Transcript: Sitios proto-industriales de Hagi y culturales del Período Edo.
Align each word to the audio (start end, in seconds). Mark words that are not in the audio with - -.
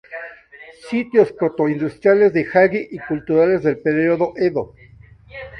Sitios 0.89 1.31
proto-industriales 1.31 2.33
de 2.33 2.47
Hagi 2.51 2.87
y 2.89 2.97
culturales 3.07 3.61
del 3.61 3.77
Período 3.77 4.33
Edo. 4.35 4.73